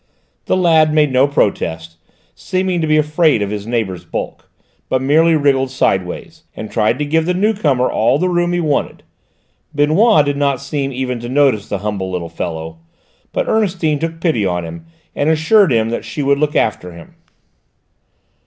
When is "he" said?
8.51-8.59